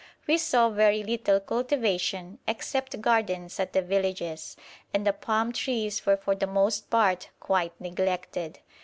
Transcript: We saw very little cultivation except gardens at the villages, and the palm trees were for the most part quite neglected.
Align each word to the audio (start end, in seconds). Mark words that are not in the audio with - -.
We 0.25 0.39
saw 0.39 0.69
very 0.71 1.03
little 1.03 1.39
cultivation 1.39 2.39
except 2.47 3.01
gardens 3.01 3.59
at 3.59 3.73
the 3.73 3.83
villages, 3.83 4.55
and 4.95 5.05
the 5.05 5.13
palm 5.13 5.53
trees 5.53 6.07
were 6.07 6.17
for 6.17 6.33
the 6.33 6.47
most 6.47 6.89
part 6.89 7.29
quite 7.39 7.79
neglected. 7.79 8.57